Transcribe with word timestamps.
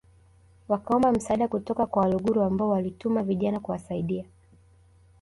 wakaomba 0.67 1.11
msaada 1.11 1.47
kutoka 1.47 1.85
kwa 1.85 2.01
Waluguru 2.03 2.41
ambao 2.43 2.69
walituma 2.69 3.23
vijana 3.23 3.59
kuwasaidia 3.59 4.25